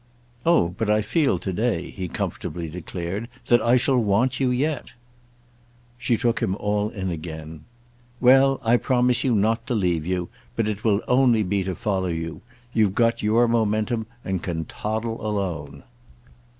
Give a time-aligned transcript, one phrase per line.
[0.47, 4.93] "Oh but I feel to day," he comfortably declared, "that I shall want you yet."
[5.99, 7.65] She took him all in again.
[8.19, 11.75] "Well, I promise you not again to leave you, but it will only be to
[11.75, 12.41] follow you.
[12.73, 15.83] You've got your momentum and can toddle alone."